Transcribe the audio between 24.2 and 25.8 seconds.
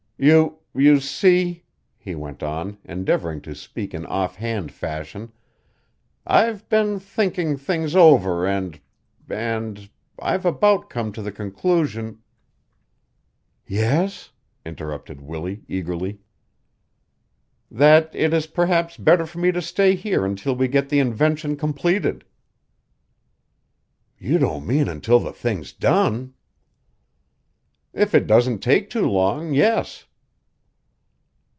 don't mean until the thing's